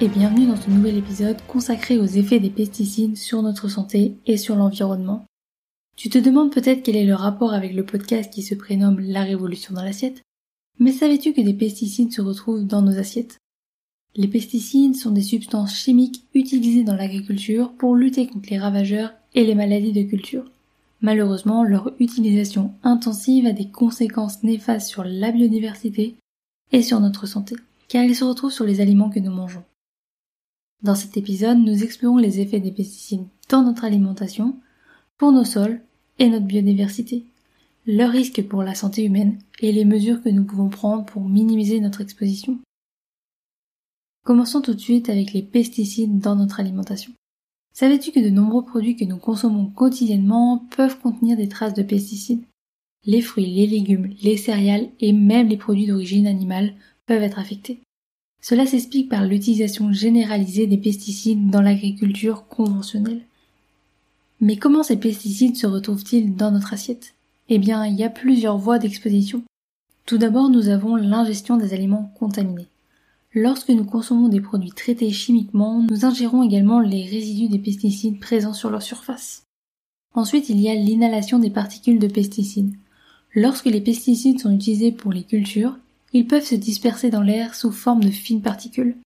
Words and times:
et 0.00 0.06
bienvenue 0.06 0.46
dans 0.46 0.54
ce 0.54 0.70
nouvel 0.70 0.96
épisode 0.96 1.38
consacré 1.48 1.98
aux 1.98 2.04
effets 2.04 2.38
des 2.38 2.50
pesticides 2.50 3.16
sur 3.16 3.42
notre 3.42 3.66
santé 3.66 4.16
et 4.26 4.36
sur 4.36 4.54
l'environnement. 4.54 5.26
Tu 5.96 6.08
te 6.08 6.18
demandes 6.18 6.52
peut-être 6.52 6.84
quel 6.84 6.94
est 6.94 7.04
le 7.04 7.16
rapport 7.16 7.52
avec 7.52 7.74
le 7.74 7.84
podcast 7.84 8.32
qui 8.32 8.42
se 8.42 8.54
prénomme 8.54 9.00
La 9.00 9.24
Révolution 9.24 9.74
dans 9.74 9.82
l'assiette, 9.82 10.22
mais 10.78 10.92
savais-tu 10.92 11.32
que 11.32 11.40
des 11.40 11.52
pesticides 11.52 12.12
se 12.12 12.20
retrouvent 12.20 12.64
dans 12.64 12.80
nos 12.80 12.96
assiettes? 12.96 13.38
Les 14.14 14.28
pesticides 14.28 14.94
sont 14.94 15.10
des 15.10 15.22
substances 15.22 15.74
chimiques 15.74 16.22
utilisées 16.32 16.84
dans 16.84 16.94
l'agriculture 16.94 17.72
pour 17.72 17.96
lutter 17.96 18.28
contre 18.28 18.50
les 18.50 18.58
ravageurs 18.58 19.14
et 19.34 19.44
les 19.44 19.56
maladies 19.56 19.92
de 19.92 20.08
culture. 20.08 20.44
Malheureusement, 21.00 21.64
leur 21.64 21.90
utilisation 21.98 22.72
intensive 22.84 23.46
a 23.46 23.52
des 23.52 23.68
conséquences 23.68 24.44
néfastes 24.44 24.88
sur 24.88 25.02
la 25.02 25.32
biodiversité 25.32 26.14
et 26.70 26.82
sur 26.82 27.00
notre 27.00 27.26
santé, 27.26 27.56
car 27.88 28.04
ils 28.04 28.14
se 28.14 28.24
retrouvent 28.24 28.52
sur 28.52 28.64
les 28.64 28.80
aliments 28.80 29.10
que 29.10 29.18
nous 29.18 29.32
mangeons. 29.32 29.64
Dans 30.82 30.94
cet 30.94 31.16
épisode, 31.16 31.58
nous 31.58 31.82
explorons 31.82 32.18
les 32.18 32.38
effets 32.38 32.60
des 32.60 32.70
pesticides 32.70 33.26
dans 33.48 33.62
notre 33.62 33.84
alimentation, 33.84 34.56
pour 35.16 35.32
nos 35.32 35.44
sols 35.44 35.80
et 36.20 36.28
notre 36.28 36.46
biodiversité, 36.46 37.24
leurs 37.86 38.12
risques 38.12 38.42
pour 38.46 38.62
la 38.62 38.76
santé 38.76 39.04
humaine 39.04 39.38
et 39.60 39.72
les 39.72 39.84
mesures 39.84 40.22
que 40.22 40.28
nous 40.28 40.44
pouvons 40.44 40.68
prendre 40.68 41.04
pour 41.04 41.28
minimiser 41.28 41.80
notre 41.80 42.00
exposition. 42.00 42.58
Commençons 44.24 44.60
tout 44.60 44.74
de 44.74 44.80
suite 44.80 45.08
avec 45.08 45.32
les 45.32 45.42
pesticides 45.42 46.20
dans 46.20 46.36
notre 46.36 46.60
alimentation. 46.60 47.12
Savais-tu 47.74 48.12
que 48.12 48.20
de 48.20 48.30
nombreux 48.30 48.64
produits 48.64 48.96
que 48.96 49.04
nous 49.04 49.16
consommons 49.16 49.66
quotidiennement 49.66 50.66
peuvent 50.76 50.98
contenir 51.00 51.36
des 51.36 51.48
traces 51.48 51.74
de 51.74 51.82
pesticides? 51.82 52.44
Les 53.04 53.22
fruits, 53.22 53.46
les 53.46 53.66
légumes, 53.66 54.12
les 54.22 54.36
céréales 54.36 54.90
et 55.00 55.12
même 55.12 55.48
les 55.48 55.56
produits 55.56 55.86
d'origine 55.86 56.26
animale 56.26 56.74
peuvent 57.06 57.22
être 57.22 57.38
affectés. 57.38 57.80
Cela 58.48 58.64
s'explique 58.64 59.10
par 59.10 59.26
l'utilisation 59.26 59.92
généralisée 59.92 60.66
des 60.66 60.78
pesticides 60.78 61.50
dans 61.50 61.60
l'agriculture 61.60 62.46
conventionnelle. 62.48 63.20
Mais 64.40 64.56
comment 64.56 64.82
ces 64.82 64.96
pesticides 64.96 65.56
se 65.56 65.66
retrouvent-ils 65.66 66.34
dans 66.34 66.50
notre 66.50 66.72
assiette? 66.72 67.12
Eh 67.50 67.58
bien, 67.58 67.84
il 67.84 67.96
y 67.96 68.04
a 68.04 68.08
plusieurs 68.08 68.56
voies 68.56 68.78
d'exposition. 68.78 69.42
Tout 70.06 70.16
d'abord, 70.16 70.48
nous 70.48 70.70
avons 70.70 70.96
l'ingestion 70.96 71.58
des 71.58 71.74
aliments 71.74 72.10
contaminés. 72.18 72.68
Lorsque 73.34 73.68
nous 73.68 73.84
consommons 73.84 74.28
des 74.28 74.40
produits 74.40 74.72
traités 74.72 75.10
chimiquement, 75.10 75.82
nous 75.82 76.06
ingérons 76.06 76.42
également 76.42 76.80
les 76.80 77.04
résidus 77.04 77.50
des 77.50 77.58
pesticides 77.58 78.18
présents 78.18 78.54
sur 78.54 78.70
leur 78.70 78.80
surface. 78.80 79.42
Ensuite, 80.14 80.48
il 80.48 80.58
y 80.58 80.70
a 80.70 80.74
l'inhalation 80.74 81.38
des 81.38 81.50
particules 81.50 81.98
de 81.98 82.08
pesticides. 82.08 82.74
Lorsque 83.34 83.66
les 83.66 83.82
pesticides 83.82 84.40
sont 84.40 84.54
utilisés 84.54 84.92
pour 84.92 85.12
les 85.12 85.24
cultures, 85.24 85.76
ils 86.12 86.26
peuvent 86.26 86.44
se 86.44 86.54
disperser 86.54 87.10
dans 87.10 87.22
l'air 87.22 87.54
sous 87.54 87.70
forme 87.70 88.02
de 88.02 88.10
fines 88.10 88.42
particules. 88.42 88.96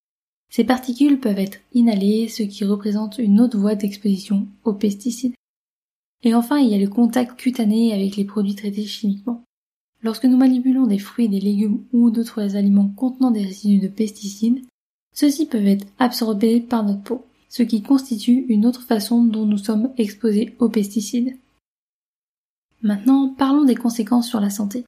Ces 0.50 0.64
particules 0.64 1.18
peuvent 1.18 1.38
être 1.38 1.58
inhalées, 1.72 2.28
ce 2.28 2.42
qui 2.42 2.64
représente 2.64 3.18
une 3.18 3.40
autre 3.40 3.58
voie 3.58 3.74
d'exposition 3.74 4.46
aux 4.64 4.74
pesticides. 4.74 5.34
Et 6.22 6.34
enfin, 6.34 6.58
il 6.58 6.68
y 6.68 6.74
a 6.74 6.78
le 6.78 6.88
contact 6.88 7.38
cutané 7.38 7.92
avec 7.92 8.16
les 8.16 8.24
produits 8.24 8.54
traités 8.54 8.84
chimiquement. 8.84 9.44
Lorsque 10.02 10.24
nous 10.24 10.36
manipulons 10.36 10.86
des 10.86 10.98
fruits, 10.98 11.28
des 11.28 11.40
légumes 11.40 11.84
ou 11.92 12.10
d'autres 12.10 12.56
aliments 12.56 12.88
contenant 12.88 13.30
des 13.30 13.44
résidus 13.44 13.80
de 13.80 13.88
pesticides, 13.88 14.64
ceux-ci 15.14 15.46
peuvent 15.46 15.66
être 15.66 15.86
absorbés 15.98 16.60
par 16.60 16.84
notre 16.84 17.02
peau, 17.02 17.24
ce 17.48 17.62
qui 17.62 17.82
constitue 17.82 18.46
une 18.48 18.66
autre 18.66 18.82
façon 18.82 19.24
dont 19.24 19.46
nous 19.46 19.58
sommes 19.58 19.92
exposés 19.98 20.56
aux 20.58 20.68
pesticides. 20.68 21.36
Maintenant, 22.82 23.28
parlons 23.28 23.64
des 23.64 23.76
conséquences 23.76 24.28
sur 24.28 24.40
la 24.40 24.50
santé. 24.50 24.84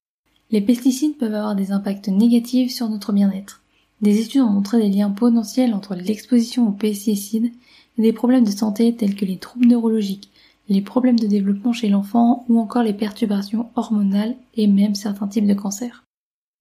Les 0.55 0.61
pesticides 0.61 1.17
peuvent 1.17 1.35
avoir 1.35 1.57
des 1.57 1.73
impacts 1.73 2.07
négatifs 2.07 2.71
sur 2.71 2.89
notre 2.89 3.13
bien-être. 3.13 3.65
Des 4.03 4.21
études 4.21 4.43
ont 4.43 4.51
montré 4.51 4.79
des 4.79 4.89
liens 4.89 5.11
potentiels 5.11 5.75
entre 5.75 5.97
l'exposition 5.97 6.69
aux 6.69 6.71
pesticides 6.71 7.51
et 7.99 8.03
des 8.03 8.13
problèmes 8.13 8.45
de 8.45 8.53
santé 8.53 8.95
tels 8.95 9.17
que 9.17 9.25
les 9.25 9.39
troubles 9.39 9.67
neurologiques, 9.67 10.31
les 10.69 10.81
problèmes 10.81 11.19
de 11.19 11.27
développement 11.27 11.73
chez 11.73 11.89
l'enfant 11.89 12.45
ou 12.49 12.61
encore 12.61 12.85
les 12.85 12.93
perturbations 12.93 13.69
hormonales 13.75 14.37
et 14.55 14.69
même 14.69 14.95
certains 14.95 15.27
types 15.27 15.49
de 15.49 15.55
cancers. 15.55 16.05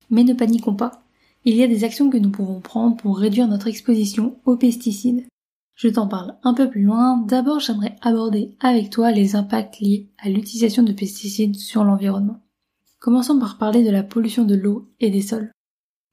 Mais 0.10 0.24
ne 0.24 0.34
paniquons 0.34 0.74
pas. 0.74 1.04
Il 1.46 1.56
y 1.56 1.62
a 1.62 1.68
des 1.68 1.84
actions 1.84 2.10
que 2.10 2.18
nous 2.18 2.32
pouvons 2.32 2.62
prendre 2.62 2.98
pour 2.98 3.20
réduire 3.20 3.48
notre 3.48 3.68
exposition 3.68 4.38
aux 4.46 4.56
pesticides. 4.56 5.28
Je 5.76 5.90
t'en 5.90 6.08
parle 6.08 6.34
un 6.42 6.56
peu 6.56 6.68
plus 6.68 6.82
loin. 6.82 7.24
D'abord, 7.28 7.60
j'aimerais 7.60 7.96
aborder 8.02 8.56
avec 8.60 8.90
toi 8.90 9.12
les 9.12 9.36
impacts 9.36 9.80
liés 9.80 10.08
à 10.18 10.30
l'utilisation 10.30 10.82
de 10.82 10.94
pesticides 10.94 11.58
sur 11.58 11.84
l'environnement. 11.84 12.40
Commençons 13.04 13.38
par 13.38 13.58
parler 13.58 13.84
de 13.84 13.90
la 13.90 14.02
pollution 14.02 14.46
de 14.46 14.56
l'eau 14.56 14.90
et 15.02 15.10
des 15.10 15.22
sols. 15.22 15.52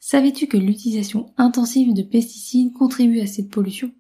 Savais-tu 0.00 0.48
que 0.48 0.56
l'utilisation 0.56 1.32
intensive 1.36 1.94
de 1.94 2.02
pesticides 2.02 2.72
contribue 2.72 3.20
à 3.20 3.28
cette 3.28 3.48
pollution? 3.48 3.92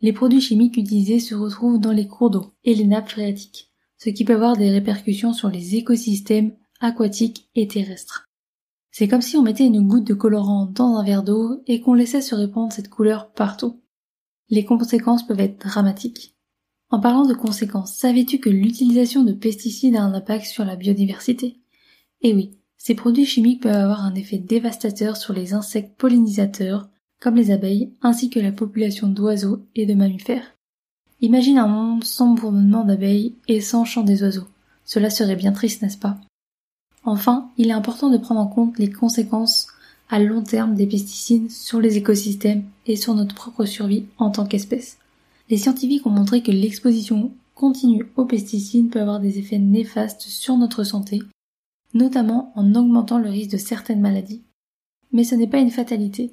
Les 0.00 0.14
produits 0.14 0.40
chimiques 0.40 0.78
utilisés 0.78 1.20
se 1.20 1.34
retrouvent 1.34 1.78
dans 1.78 1.92
les 1.92 2.08
cours 2.08 2.30
d'eau 2.30 2.54
et 2.64 2.74
les 2.74 2.86
nappes 2.86 3.10
phréatiques, 3.10 3.70
ce 3.98 4.08
qui 4.08 4.24
peut 4.24 4.36
avoir 4.36 4.56
des 4.56 4.70
répercussions 4.70 5.34
sur 5.34 5.50
les 5.50 5.76
écosystèmes 5.76 6.56
aquatiques 6.80 7.50
et 7.56 7.68
terrestres. 7.68 8.24
C'est 8.90 9.06
comme 9.06 9.20
si 9.20 9.36
on 9.36 9.42
mettait 9.42 9.66
une 9.66 9.86
goutte 9.86 10.06
de 10.06 10.14
colorant 10.14 10.64
dans 10.64 10.96
un 10.96 11.04
verre 11.04 11.24
d'eau 11.24 11.62
et 11.66 11.82
qu'on 11.82 11.92
laissait 11.92 12.22
se 12.22 12.34
répandre 12.34 12.72
cette 12.72 12.88
couleur 12.88 13.32
partout. 13.32 13.82
Les 14.48 14.64
conséquences 14.64 15.26
peuvent 15.26 15.40
être 15.40 15.60
dramatiques. 15.60 16.38
En 16.88 17.00
parlant 17.00 17.26
de 17.26 17.34
conséquences, 17.34 17.92
savais-tu 17.96 18.38
que 18.38 18.48
l'utilisation 18.48 19.24
de 19.24 19.34
pesticides 19.34 19.96
a 19.96 20.02
un 20.02 20.14
impact 20.14 20.46
sur 20.46 20.64
la 20.64 20.76
biodiversité? 20.76 21.59
Et 22.22 22.30
eh 22.30 22.34
oui, 22.34 22.50
ces 22.76 22.94
produits 22.94 23.24
chimiques 23.24 23.62
peuvent 23.62 23.74
avoir 23.74 24.04
un 24.04 24.14
effet 24.14 24.36
dévastateur 24.36 25.16
sur 25.16 25.32
les 25.32 25.54
insectes 25.54 25.96
pollinisateurs, 25.96 26.88
comme 27.18 27.36
les 27.36 27.50
abeilles, 27.50 27.92
ainsi 28.02 28.28
que 28.28 28.40
la 28.40 28.52
population 28.52 29.08
d'oiseaux 29.08 29.60
et 29.74 29.86
de 29.86 29.94
mammifères. 29.94 30.54
Imagine 31.22 31.58
un 31.58 31.66
monde 31.66 32.04
sans 32.04 32.34
bourdonnement 32.34 32.84
d'abeilles 32.84 33.34
et 33.48 33.60
sans 33.60 33.84
chant 33.84 34.02
des 34.02 34.22
oiseaux. 34.22 34.46
Cela 34.84 35.08
serait 35.08 35.36
bien 35.36 35.52
triste, 35.52 35.80
n'est-ce 35.80 35.98
pas? 35.98 36.18
Enfin, 37.04 37.50
il 37.56 37.68
est 37.68 37.74
important 37.74 38.10
de 38.10 38.18
prendre 38.18 38.40
en 38.40 38.46
compte 38.46 38.78
les 38.78 38.90
conséquences 38.90 39.68
à 40.10 40.18
long 40.18 40.42
terme 40.42 40.74
des 40.74 40.86
pesticides 40.86 41.50
sur 41.50 41.80
les 41.80 41.96
écosystèmes 41.96 42.64
et 42.86 42.96
sur 42.96 43.14
notre 43.14 43.34
propre 43.34 43.64
survie 43.64 44.06
en 44.18 44.30
tant 44.30 44.44
qu'espèce. 44.44 44.98
Les 45.48 45.56
scientifiques 45.56 46.06
ont 46.06 46.10
montré 46.10 46.42
que 46.42 46.50
l'exposition 46.50 47.32
continue 47.54 48.06
aux 48.16 48.24
pesticides 48.24 48.90
peut 48.90 49.00
avoir 49.00 49.20
des 49.20 49.38
effets 49.38 49.58
néfastes 49.58 50.22
sur 50.22 50.56
notre 50.56 50.84
santé 50.84 51.22
notamment 51.94 52.52
en 52.54 52.74
augmentant 52.74 53.18
le 53.18 53.28
risque 53.28 53.52
de 53.52 53.56
certaines 53.56 54.00
maladies. 54.00 54.42
Mais 55.12 55.24
ce 55.24 55.34
n'est 55.34 55.46
pas 55.46 55.58
une 55.58 55.70
fatalité. 55.70 56.32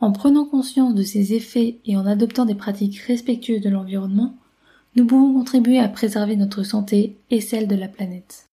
En 0.00 0.12
prenant 0.12 0.44
conscience 0.44 0.94
de 0.94 1.02
ces 1.02 1.32
effets 1.32 1.78
et 1.86 1.96
en 1.96 2.06
adoptant 2.06 2.44
des 2.44 2.54
pratiques 2.54 2.98
respectueuses 2.98 3.62
de 3.62 3.70
l'environnement, 3.70 4.36
nous 4.94 5.06
pouvons 5.06 5.32
contribuer 5.32 5.78
à 5.78 5.88
préserver 5.88 6.36
notre 6.36 6.62
santé 6.62 7.16
et 7.30 7.40
celle 7.40 7.68
de 7.68 7.76
la 7.76 7.88
planète. 7.88 8.46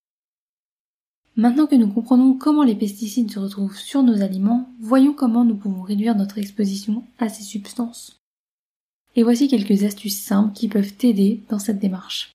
Maintenant 1.35 1.65
que 1.65 1.75
nous 1.75 1.87
comprenons 1.87 2.35
comment 2.35 2.63
les 2.63 2.75
pesticides 2.75 3.31
se 3.31 3.39
retrouvent 3.39 3.77
sur 3.77 4.03
nos 4.03 4.21
aliments, 4.21 4.69
voyons 4.79 5.13
comment 5.13 5.43
nous 5.43 5.55
pouvons 5.55 5.81
réduire 5.81 6.15
notre 6.15 6.37
exposition 6.37 7.03
à 7.17 7.27
ces 7.27 7.43
substances. 7.43 8.19
Et 9.15 9.23
voici 9.23 9.47
quelques 9.47 9.83
astuces 9.83 10.21
simples 10.21 10.53
qui 10.53 10.67
peuvent 10.67 10.93
t'aider 10.93 11.41
dans 11.49 11.59
cette 11.59 11.79
démarche. 11.79 12.31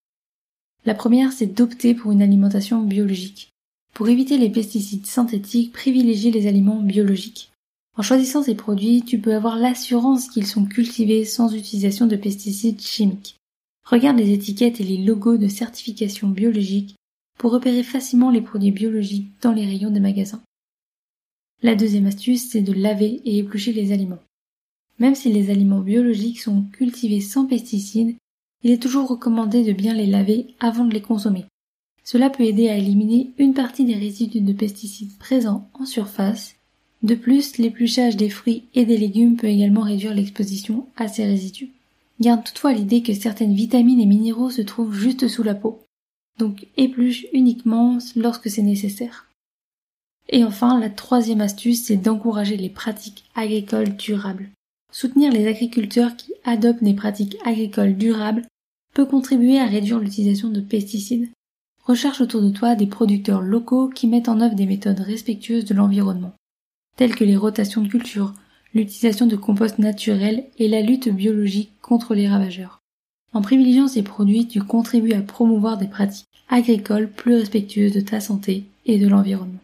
La 0.85 0.95
première, 0.95 1.33
c'est 1.33 1.47
d'opter 1.47 1.95
pour 1.95 2.13
une 2.13 2.23
alimentation 2.23 2.83
biologique. 2.83 3.51
Pour 3.99 4.09
éviter 4.09 4.39
les 4.39 4.49
pesticides 4.49 5.07
synthétiques, 5.07 5.73
privilégie 5.73 6.31
les 6.31 6.47
aliments 6.47 6.81
biologiques. 6.81 7.51
En 7.97 8.03
choisissant 8.03 8.45
ces 8.45 8.55
produits, 8.55 9.03
tu 9.03 9.19
peux 9.19 9.35
avoir 9.35 9.57
l'assurance 9.57 10.29
qu'ils 10.29 10.47
sont 10.47 10.67
cultivés 10.67 11.25
sans 11.25 11.53
utilisation 11.53 12.07
de 12.07 12.15
pesticides 12.15 12.81
chimiques. 12.81 13.35
Regarde 13.85 14.17
les 14.17 14.33
étiquettes 14.33 14.81
et 14.81 14.85
les 14.85 14.99
logos 14.99 15.37
de 15.37 15.49
certification 15.49 16.29
biologique 16.29 16.95
pour 17.41 17.51
repérer 17.51 17.83
facilement 17.83 18.31
les 18.31 18.41
produits 18.41 18.71
biologiques 18.71 19.33
dans 19.43 19.51
les 19.51 19.67
rayons 19.67 19.91
des 19.91 19.99
magasins. 19.99 20.43
La 21.65 21.75
deuxième 21.75 22.07
astuce, 22.07 22.51
c'est 22.51 22.63
de 22.63 22.73
laver 22.73 23.21
et 23.25 23.39
éplucher 23.39 23.73
les 23.73 23.91
aliments. 23.91 24.23
Même 25.01 25.17
si 25.17 25.33
les 25.33 25.51
aliments 25.51 25.81
biologiques 25.81 26.39
sont 26.39 26.63
cultivés 26.71 27.21
sans 27.21 27.47
pesticides, 27.47 28.15
il 28.63 28.71
est 28.71 28.81
toujours 28.81 29.09
recommandé 29.09 29.65
de 29.65 29.73
bien 29.73 29.93
les 29.93 30.07
laver 30.07 30.55
avant 30.61 30.85
de 30.85 30.95
les 30.95 31.03
consommer. 31.03 31.47
Cela 32.11 32.31
peut 32.31 32.45
aider 32.45 32.71
à 32.71 32.77
éliminer 32.79 33.33
une 33.37 33.53
partie 33.53 33.85
des 33.85 33.95
résidus 33.95 34.41
de 34.41 34.55
pesticides 34.55 35.15
présents 35.19 35.69
en 35.75 35.85
surface. 35.85 36.55
De 37.03 37.15
plus, 37.15 37.59
l'épluchage 37.59 38.17
des 38.17 38.31
fruits 38.31 38.65
et 38.73 38.87
des 38.87 38.97
légumes 38.97 39.37
peut 39.37 39.49
également 39.49 39.83
réduire 39.83 40.15
l'exposition 40.15 40.87
à 40.97 41.07
ces 41.07 41.27
résidus. 41.27 41.69
Garde 42.19 42.43
toutefois 42.45 42.73
l'idée 42.73 43.03
que 43.03 43.13
certaines 43.13 43.53
vitamines 43.53 44.01
et 44.01 44.07
minéraux 44.07 44.49
se 44.49 44.63
trouvent 44.63 44.95
juste 44.95 45.29
sous 45.29 45.43
la 45.43 45.55
peau. 45.55 45.81
Donc 46.39 46.67
épluche 46.79 47.27
uniquement 47.35 47.99
lorsque 48.17 48.49
c'est 48.49 48.63
nécessaire. 48.63 49.27
Et 50.31 50.45
enfin, 50.45 50.81
la 50.81 50.89
troisième 50.89 51.43
astuce, 51.43 51.85
c'est 51.85 51.99
d'encourager 51.99 52.57
les 52.57 52.71
pratiques 52.71 53.25
agricoles 53.35 53.95
durables. 53.97 54.49
Soutenir 54.93 55.31
les 55.31 55.47
agriculteurs 55.47 56.17
qui 56.17 56.33
adoptent 56.45 56.83
des 56.83 56.95
pratiques 56.95 57.37
agricoles 57.45 57.99
durables 57.99 58.47
peut 58.95 59.05
contribuer 59.05 59.59
à 59.59 59.67
réduire 59.67 59.99
l'utilisation 59.99 60.49
de 60.49 60.63
pesticides. 60.63 61.29
Recherche 61.89 62.21
autour 62.21 62.43
de 62.43 62.51
toi 62.51 62.75
des 62.75 62.87
producteurs 62.87 63.41
locaux 63.41 63.89
qui 63.89 64.09
mettent 64.09 64.29
en 64.29 64.43
œuvre 64.43 64.55
des 64.55 64.67
méthodes 64.67 65.01
respectueuses 65.01 65.65
de 65.65 65.73
l'environnement, 65.73 66.35
telles 66.97 67.15
que 67.15 67.25
les 67.25 67.39
rotations 67.39 67.81
de 67.81 67.89
culture, 67.89 68.35
l'utilisation 68.75 69.25
de 69.25 69.37
compost 69.37 69.79
naturel 69.79 70.45
et 70.59 70.69
la 70.69 70.83
lutte 70.83 71.09
biologique 71.09 71.73
contre 71.81 72.15
les 72.15 72.29
ravageurs. 72.29 72.81
En 73.33 73.41
privilégiant 73.41 73.89
ces 73.89 74.03
produits, 74.03 74.47
tu 74.47 74.61
contribues 74.61 75.15
à 75.15 75.23
promouvoir 75.23 75.79
des 75.79 75.89
pratiques 75.89 76.27
agricoles 76.51 77.11
plus 77.11 77.37
respectueuses 77.37 77.95
de 77.95 78.03
ta 78.03 78.21
santé 78.21 78.65
et 78.85 78.99
de 78.99 79.09
l'environnement. 79.09 79.61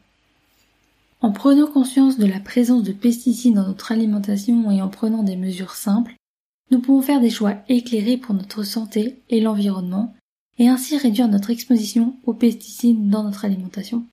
En 1.21 1.31
prenant 1.31 1.67
conscience 1.67 2.17
de 2.17 2.27
la 2.27 2.41
présence 2.41 2.85
de 2.85 2.93
pesticides 2.93 3.55
dans 3.55 3.67
notre 3.67 3.93
alimentation 3.93 4.71
et 4.71 4.81
en 4.81 4.89
prenant 4.89 5.25
des 5.25 5.37
mesures 5.37 5.75
simples, 5.75 6.15
nous 6.71 6.81
pouvons 6.81 7.03
faire 7.03 7.21
des 7.21 7.29
choix 7.29 7.57
éclairés 7.69 8.17
pour 8.17 8.35
notre 8.35 8.63
santé 8.63 9.19
et 9.29 9.43
l'environnement, 9.43 10.15
et 10.59 10.69
ainsi 10.69 10.97
réduire 10.97 11.29
notre 11.29 11.51
exposition 11.51 12.17
aux 12.25 12.35
pesticides 12.35 13.09
dans 13.09 13.25
notre 13.25 13.45
alimentation. 13.45 14.05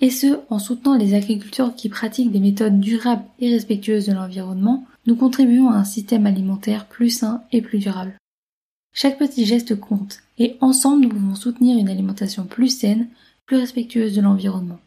Et 0.00 0.10
ce, 0.10 0.40
en 0.50 0.58
soutenant 0.58 0.96
les 0.96 1.14
agriculteurs 1.14 1.74
qui 1.74 1.88
pratiquent 1.88 2.32
des 2.32 2.40
méthodes 2.40 2.80
durables 2.80 3.24
et 3.38 3.50
respectueuses 3.50 4.06
de 4.06 4.12
l'environnement, 4.12 4.86
nous 5.06 5.16
contribuons 5.16 5.70
à 5.70 5.76
un 5.76 5.84
système 5.84 6.26
alimentaire 6.26 6.86
plus 6.86 7.10
sain 7.10 7.42
et 7.52 7.62
plus 7.62 7.78
durable. 7.78 8.18
Chaque 8.92 9.18
petit 9.18 9.44
geste 9.46 9.78
compte, 9.78 10.20
et 10.38 10.56
ensemble 10.60 11.04
nous 11.04 11.10
pouvons 11.10 11.34
soutenir 11.34 11.78
une 11.78 11.88
alimentation 11.88 12.44
plus 12.44 12.68
saine, 12.68 13.08
plus 13.46 13.56
respectueuse 13.56 14.14
de 14.14 14.20
l'environnement. 14.20 14.80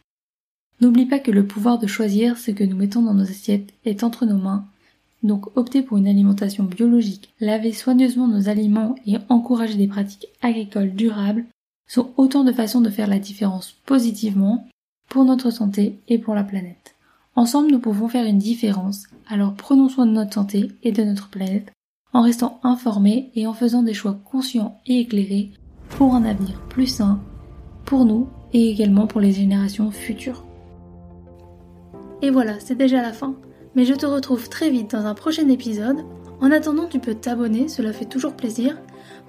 N'oublie 0.81 1.05
pas 1.05 1.19
que 1.19 1.31
le 1.31 1.45
pouvoir 1.45 1.79
de 1.79 1.87
choisir 1.87 2.37
ce 2.37 2.51
que 2.51 2.63
nous 2.63 2.75
mettons 2.75 3.01
dans 3.01 3.13
nos 3.13 3.29
assiettes 3.29 3.73
est 3.85 4.03
entre 4.03 4.25
nos 4.25 4.37
mains, 4.37 4.65
donc 5.23 5.55
opter 5.57 5.81
pour 5.81 5.97
une 5.97 6.07
alimentation 6.07 6.63
biologique, 6.63 7.33
laver 7.39 7.73
soigneusement 7.73 8.27
nos 8.27 8.49
aliments 8.49 8.95
et 9.05 9.17
encourager 9.29 9.75
des 9.75 9.87
pratiques 9.87 10.27
agricoles 10.41 10.93
durables 10.93 11.45
sont 11.87 12.11
autant 12.17 12.43
de 12.43 12.51
façons 12.51 12.81
de 12.81 12.89
faire 12.89 13.07
la 13.07 13.19
différence 13.19 13.73
positivement 13.85 14.67
pour 15.09 15.25
notre 15.25 15.51
santé 15.51 15.99
et 16.07 16.19
pour 16.19 16.35
la 16.35 16.43
planète. 16.43 16.95
Ensemble, 17.35 17.71
nous 17.71 17.79
pouvons 17.79 18.07
faire 18.07 18.25
une 18.25 18.37
différence, 18.37 19.07
alors 19.27 19.53
prenons 19.55 19.89
soin 19.89 20.05
de 20.05 20.11
notre 20.11 20.33
santé 20.33 20.71
et 20.83 20.91
de 20.91 21.03
notre 21.03 21.29
planète 21.29 21.71
en 22.13 22.21
restant 22.21 22.59
informés 22.63 23.31
et 23.35 23.47
en 23.47 23.53
faisant 23.53 23.83
des 23.83 23.93
choix 23.93 24.19
conscients 24.25 24.79
et 24.85 24.99
éclairés 24.99 25.51
pour 25.89 26.15
un 26.15 26.25
avenir 26.25 26.59
plus 26.69 26.87
sain 26.87 27.19
pour 27.85 28.05
nous 28.05 28.27
et 28.53 28.69
également 28.69 29.07
pour 29.07 29.21
les 29.21 29.31
générations 29.31 29.91
futures. 29.91 30.43
Et 32.21 32.29
voilà, 32.29 32.59
c'est 32.59 32.75
déjà 32.75 33.01
la 33.01 33.13
fin. 33.13 33.35
Mais 33.79 33.85
je 33.85 33.93
te 33.93 34.05
retrouve 34.05 34.49
très 34.49 34.69
vite 34.69 34.91
dans 34.91 35.05
un 35.05 35.13
prochain 35.13 35.47
épisode. 35.47 36.03
En 36.41 36.51
attendant, 36.51 36.87
tu 36.87 36.99
peux 36.99 37.15
t'abonner, 37.15 37.69
cela 37.69 37.93
fait 37.93 38.03
toujours 38.03 38.33
plaisir, 38.33 38.77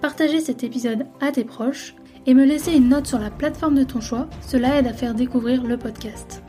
partager 0.01 0.41
cet 0.41 0.65
épisode 0.65 1.07
à 1.21 1.31
tes 1.31 1.45
proches 1.45 1.95
et 2.27 2.35
me 2.35 2.45
laisser 2.45 2.73
une 2.73 2.89
note 2.89 3.07
sur 3.07 3.21
la 3.21 3.31
plateforme 3.31 3.77
de 3.77 3.85
ton 3.85 4.01
choix, 4.01 4.29
cela 4.41 4.77
aide 4.77 4.89
à 4.89 4.93
faire 4.93 5.15
découvrir 5.15 5.63
le 5.63 5.77
podcast. 5.77 6.43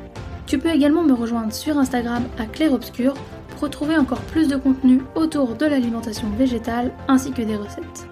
Tu 0.47 0.57
peux 0.57 0.71
également 0.71 1.03
me 1.03 1.13
rejoindre 1.13 1.53
sur 1.53 1.77
Instagram 1.77 2.23
à 2.39 2.47
Claire 2.47 2.73
Obscur 2.73 3.13
pour 3.49 3.61
retrouver 3.61 3.95
encore 3.97 4.21
plus 4.21 4.47
de 4.47 4.55
contenu 4.55 5.01
autour 5.13 5.53
de 5.53 5.67
l'alimentation 5.67 6.27
végétale 6.31 6.91
ainsi 7.07 7.31
que 7.31 7.43
des 7.43 7.55
recettes. 7.55 8.07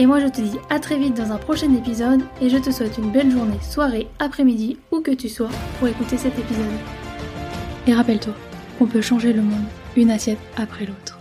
Et 0.00 0.06
moi 0.06 0.18
je 0.18 0.26
te 0.26 0.40
dis 0.40 0.58
à 0.68 0.80
très 0.80 0.98
vite 0.98 1.16
dans 1.16 1.30
un 1.30 1.38
prochain 1.38 1.72
épisode 1.76 2.22
et 2.40 2.48
je 2.48 2.58
te 2.58 2.72
souhaite 2.72 2.98
une 2.98 3.12
belle 3.12 3.30
journée, 3.30 3.60
soirée, 3.62 4.08
après-midi, 4.18 4.78
où 4.90 4.98
que 4.98 5.12
tu 5.12 5.28
sois 5.28 5.50
pour 5.78 5.86
écouter 5.86 6.18
cet 6.18 6.36
épisode. 6.36 6.66
Et 7.86 7.94
rappelle-toi, 7.94 8.34
on 8.80 8.86
peut 8.86 9.00
changer 9.00 9.32
le 9.32 9.42
monde 9.42 9.64
une 9.96 10.10
assiette 10.10 10.38
après 10.56 10.86
l'autre. 10.86 11.17